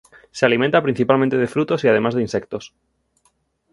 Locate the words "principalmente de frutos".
0.81-1.83